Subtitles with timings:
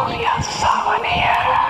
[0.00, 1.60] Julia Sabanera.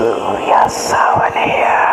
[0.00, 1.92] Surya Sawan here.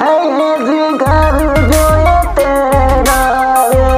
[0.00, 0.24] Hey,
[0.64, 1.36] जिगर
[1.68, 3.20] जो ये तेरा
[3.72, 3.92] रे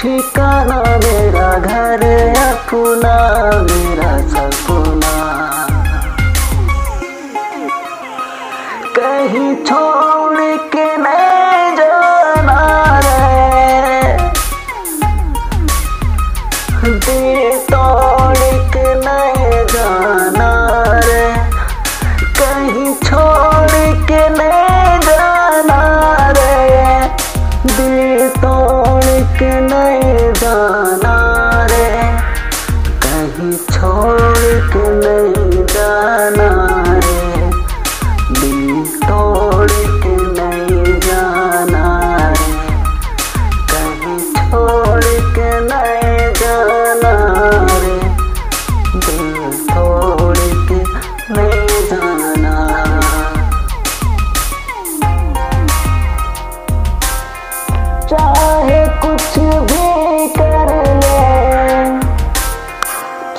[0.00, 2.04] ठिकाना मेरा घर
[2.44, 3.16] अपना
[3.64, 3.73] रे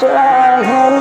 [0.06, 0.95] forever.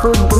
[0.00, 0.39] खुद को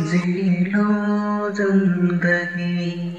[0.00, 3.13] 日落枕边。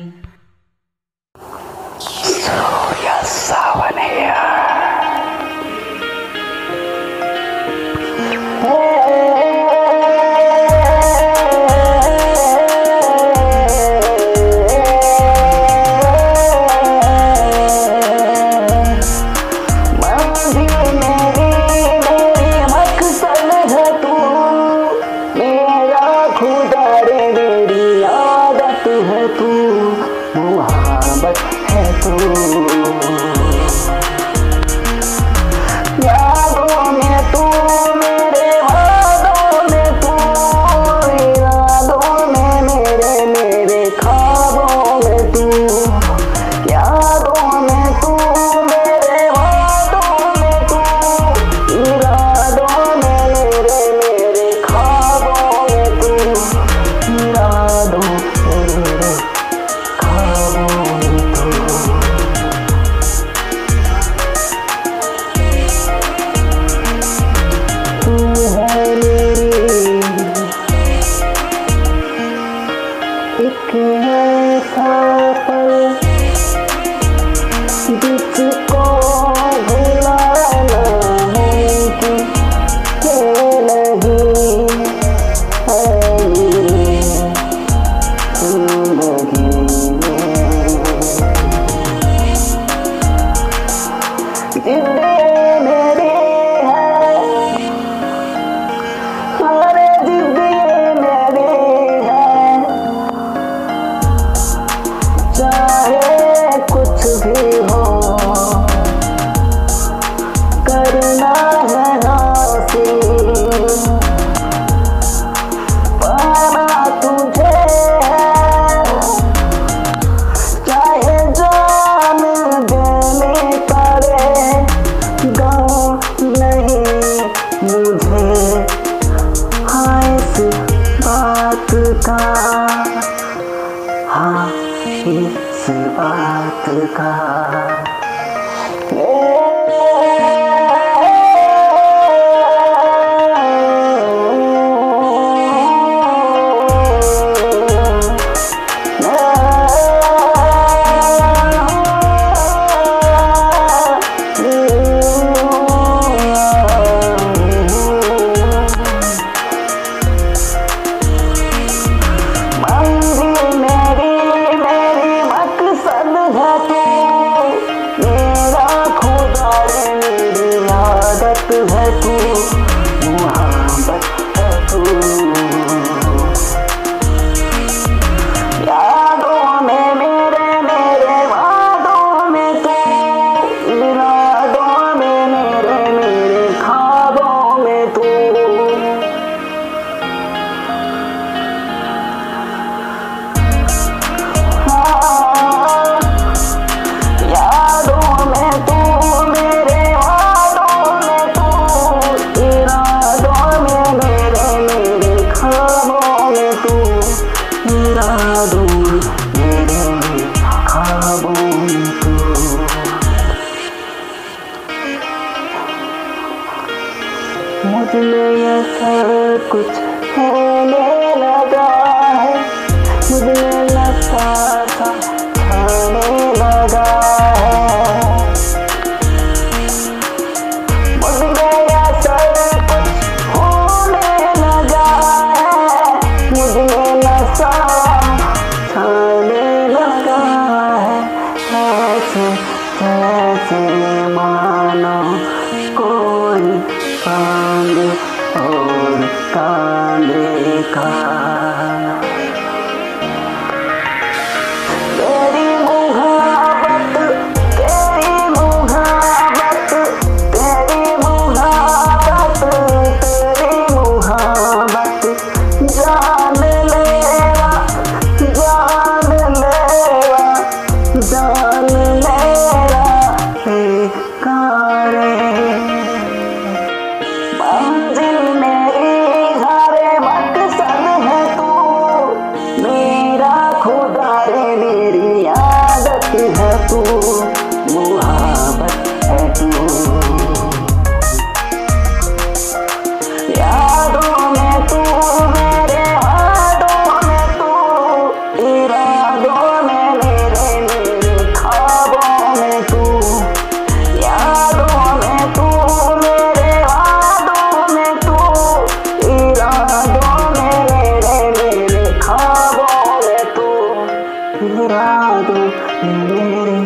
[315.05, 315.35] 窓
[315.83, 316.65] 夢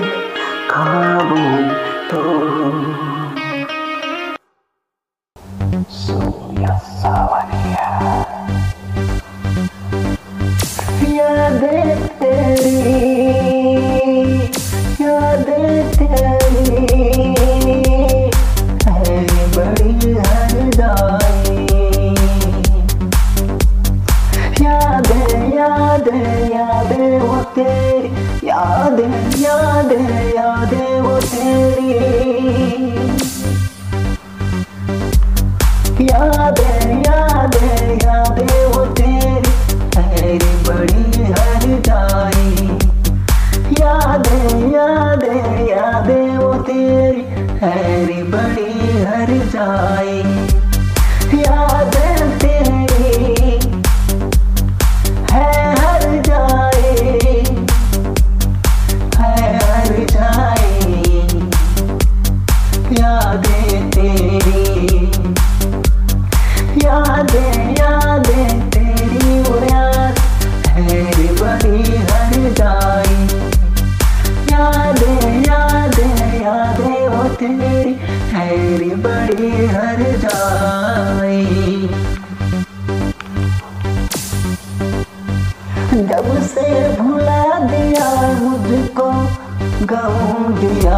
[0.69, 1.67] カーボン
[2.07, 2.15] と。
[5.89, 6.15] そ
[6.55, 7.28] うやさ。
[78.33, 81.89] हैरी बड़ी हर जाई।
[86.09, 86.67] जब से
[86.97, 88.09] भुला दिया
[88.41, 89.09] मुझको
[89.91, 90.97] गाँव दिया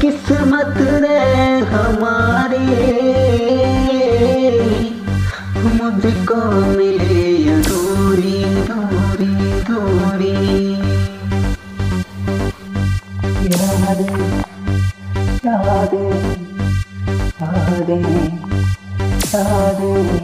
[0.00, 1.18] किस्मत रे
[1.72, 2.66] हमारी।
[5.74, 6.40] मुझको
[6.76, 7.24] मिले
[7.62, 10.34] दूरी दूरी दूरी।
[13.46, 14.10] यादे
[15.46, 16.04] यादे
[17.40, 17.98] यादे
[19.34, 20.23] यादे।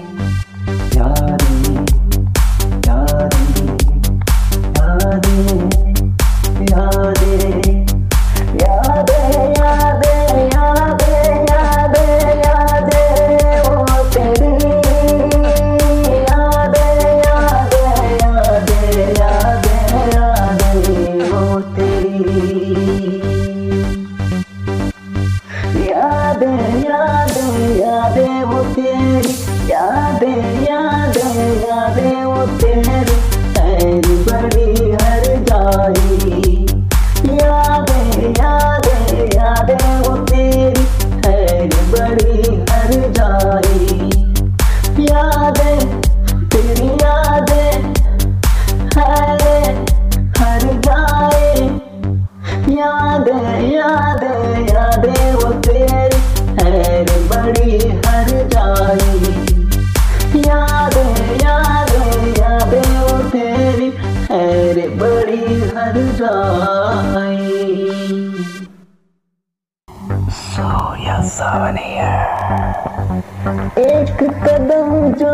[75.21, 75.33] जो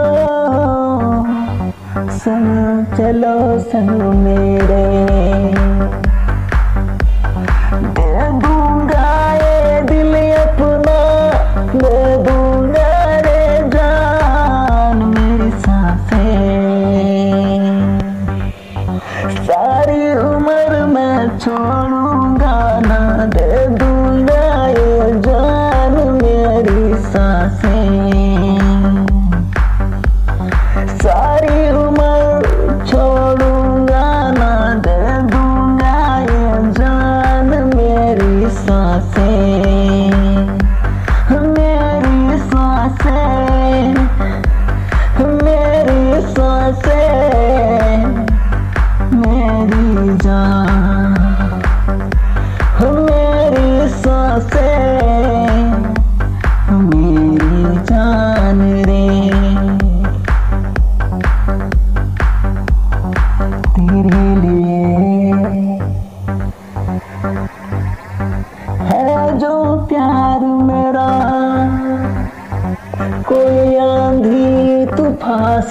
[2.19, 3.37] संग चलो
[3.71, 6.06] संग मेरे।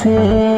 [0.06, 0.55] से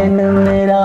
[0.00, 0.84] चैन मेरा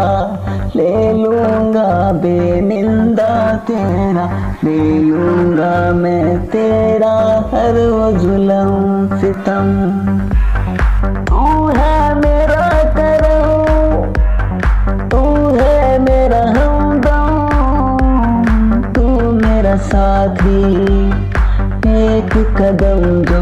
[0.76, 1.90] ले लूँगा
[2.22, 3.28] बेनिंदा
[3.68, 4.26] तेरा,
[4.64, 7.14] ले लूँगा मैं तेरा
[7.52, 9.70] हर वो जुलम सितम।
[11.30, 11.44] तू
[11.78, 13.40] है मेरा करो
[15.08, 15.22] तू
[15.56, 17.32] है मेरा हमदम,
[18.92, 20.60] तू मेरा साथी,
[21.96, 23.02] एक कदम
[23.32, 23.42] जो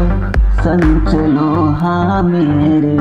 [0.62, 2.92] संचलो हाँ मेरे।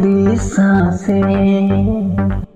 [0.00, 2.49] मेरी साँसें।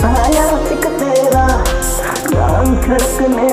[0.00, 1.46] साया सिख तेरा
[2.30, 3.48] जान खड़कने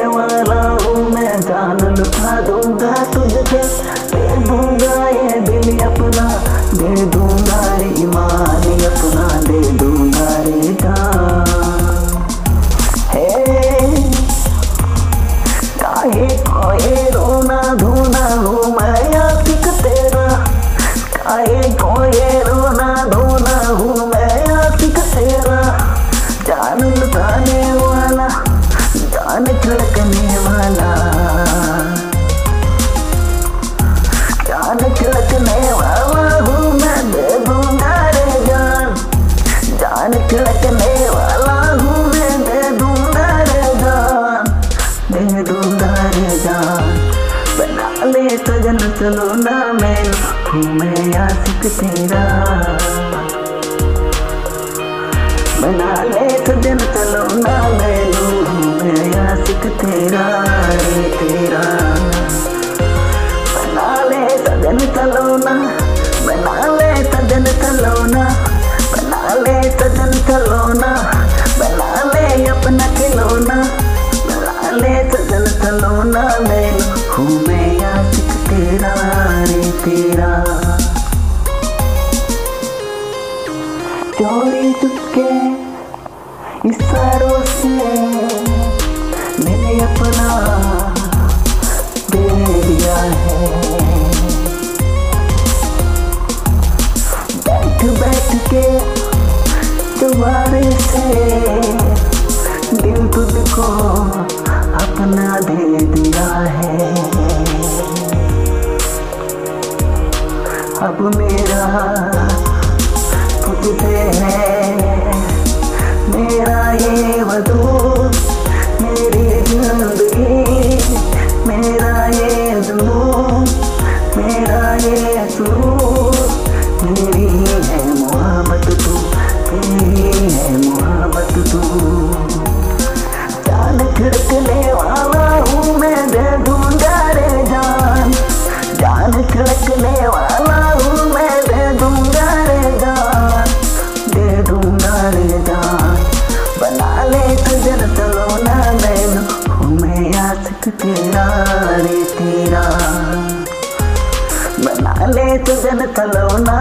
[155.07, 156.55] डाले तुझन खलौना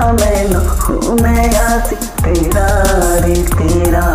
[1.22, 2.66] मैं आशिक तेरा
[3.24, 4.06] रे तेरा।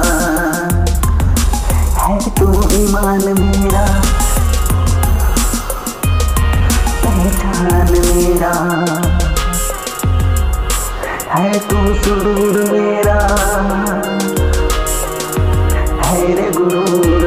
[1.98, 3.86] है तू ईमान मेरा।
[7.04, 8.54] पहचान मेरा।
[11.34, 13.20] है तू सुर मेरा।
[16.06, 17.21] है रे गुरु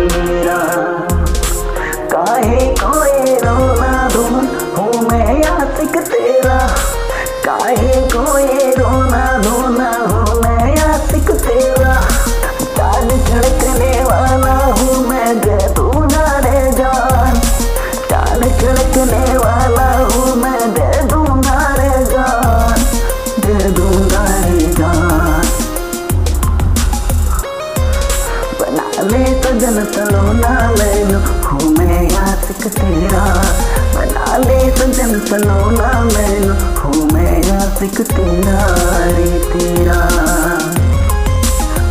[35.35, 38.59] सलोना मैनू हूँ मैं आशिक तेरा
[39.07, 39.97] रे तेरा।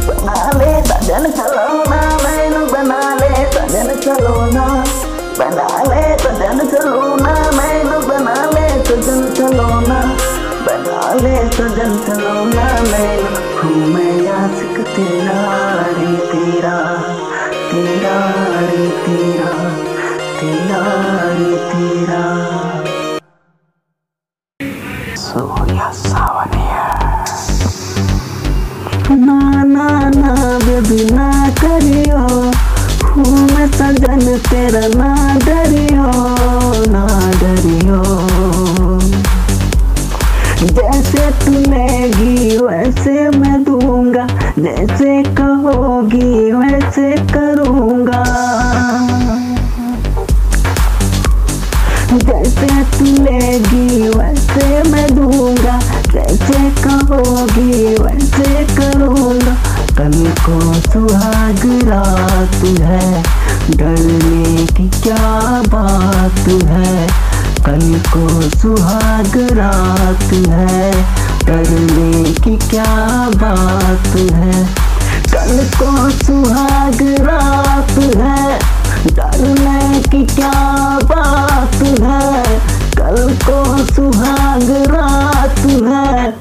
[0.07, 4.67] बना ले सजन सलोना मैनू, बना ले सजन सलोना
[5.39, 9.99] बना ले सजन सलोना मैनू, बना ले सजन सलोना
[10.67, 15.41] बना ले सजन सलोना मैनू हूँ मैं आशिक तेरा
[15.89, 16.77] रे तेरा।
[17.73, 18.17] तेरा
[18.71, 19.51] रे तेरा
[20.39, 20.81] तेरा
[21.33, 22.42] रे तेरा।
[34.49, 36.11] तेरा ना डरियो
[36.91, 38.03] ना डरियो।
[40.67, 44.27] जैसे तू लेगी वैसे मैं दूँगा।
[44.59, 48.23] जैसे कहोगी, वैसे करूँगा।
[52.13, 55.79] जैसे तू लेगी वैसे मैं दूँगा।
[56.13, 59.55] जैसे कहोगी, वैसे करूँगा।
[59.97, 67.07] कल को सुहाग रात है। डरने की क्या बात है?
[67.65, 70.91] कल को सुहाग रात है।
[71.45, 74.65] डरने की क्या बात है?
[75.05, 78.59] कल को सुहाग रात है।
[79.13, 82.59] डरने की क्या बात है?
[82.97, 86.31] कल को सुहाग रात है।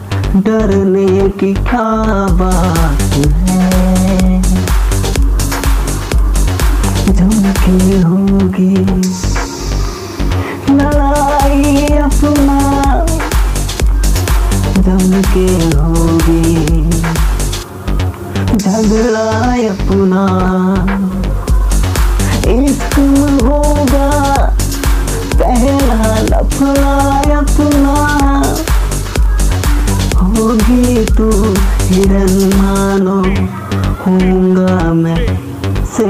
[0.40, 4.71] डरने की क्या बात है?
[7.22, 8.74] झुमकी होगी।
[10.70, 12.58] लड़ाई अपना
[14.82, 15.46] झुमके
[15.76, 16.90] होगी।
[18.56, 19.28] झगड़ा
[19.68, 20.24] अपना
[22.52, 22.98] इश्क
[23.42, 24.10] होगा।
[25.34, 26.96] पहला लफड़ा
[27.38, 27.96] अपना
[30.22, 31.30] होगी तू
[31.86, 33.22] हिरन मानो,
[34.02, 35.51] होऊँगा मैं
[35.96, 36.06] से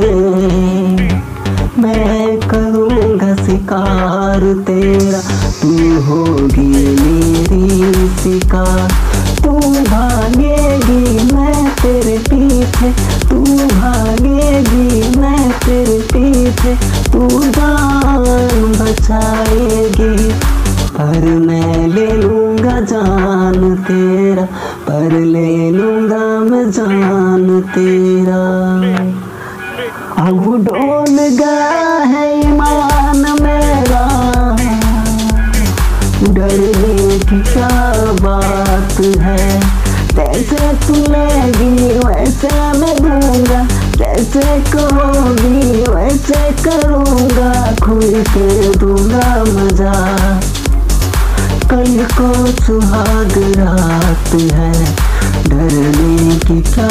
[1.78, 5.20] मैं करूँगा शिकार तेरा।
[5.62, 8.88] तू होगी मेरी शिकार।
[9.44, 9.50] तू
[9.84, 12.92] भागेगी, मैं तेरे पीछे।
[13.28, 16.74] तू भागेगी, मैं तेरे पीछे।
[17.12, 20.32] तू जान बचाएगी।
[20.92, 24.44] पर मैं ले लूँगा जान तेरा।
[24.88, 29.01] पर ले लूँगा मैं जान तेरा।
[30.22, 34.02] अब डोल गया है ईमान मेरा।
[36.34, 37.70] डरने की क्या
[38.20, 39.60] बात है?
[40.86, 43.64] तू लेगी वैसे मैं दूँगा
[43.96, 47.52] जैसे कहोगी वैसे करूँगा।
[47.82, 49.96] खुल के दूँगा मज़ा।
[51.70, 54.72] कल को सुहाग रात है।
[55.48, 56.88] डरने की क्या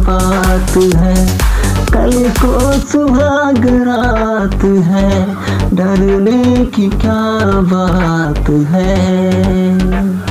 [0.00, 1.49] बात है?
[1.94, 5.34] कल को सुहाग रात है।
[5.74, 10.29] डरने की क्या बात है?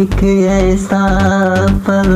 [0.00, 0.98] एक ऐसा
[1.86, 2.08] पल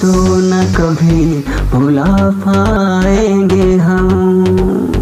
[0.00, 1.24] दो न कभी
[1.72, 2.04] भुला
[2.46, 4.93] पाएँगे हम।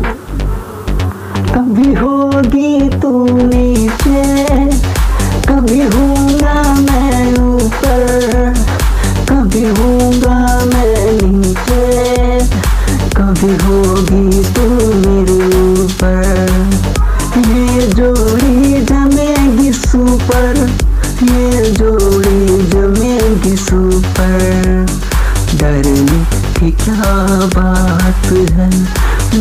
[27.02, 28.68] क्या बात है।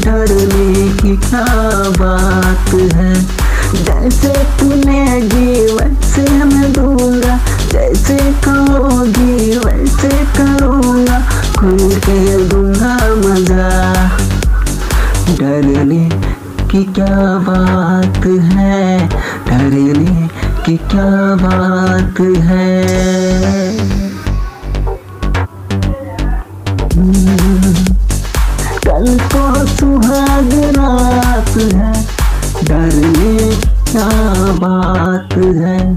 [0.01, 1.45] डरने की क्या
[1.97, 3.13] बात है।
[3.83, 7.37] जैसे तूनेगी वैसे मैं दूँगा
[7.71, 11.19] जैसे कहोगी वैसे करूँगा।
[11.59, 13.69] खुल के दूँगा मज़ा।
[15.39, 16.03] डरने
[16.67, 19.07] की क्या बात है?
[19.47, 20.27] डरने
[20.65, 21.09] की क्या
[21.43, 22.70] बात है?
[34.63, 35.95] बात है।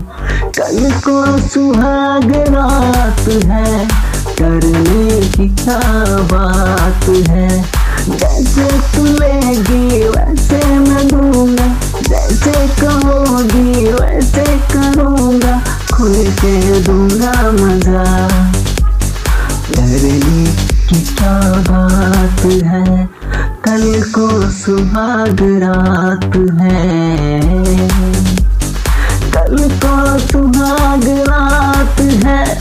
[0.58, 3.88] कल को सुहाग रात है।
[4.38, 5.80] करने की क्या
[6.32, 7.64] बात है।
[8.08, 11.66] जैसे तू लेगी वैसे मैं दूँगा।
[12.02, 15.60] जैसे कहोगी वैसे करूँगा।
[15.96, 18.28] खुल के दूँगा मज़ा।
[19.72, 20.44] डरने
[20.88, 21.40] की क्या
[21.70, 23.08] बात है।
[23.64, 28.13] कल को सुहाग रात है।
[30.64, 32.58] सुहाग रात है।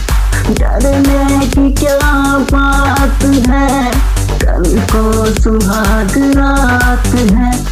[0.53, 3.91] डरने की क्या बात है?
[4.39, 7.65] कल को सुहाग रात है।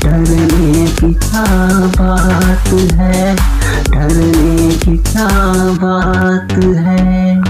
[0.00, 1.44] डरने की क्या
[2.00, 3.36] बात है?
[3.90, 5.28] डरने की क्या
[5.82, 7.40] बात है?